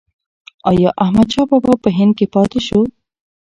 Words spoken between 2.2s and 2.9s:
پاتې شو؟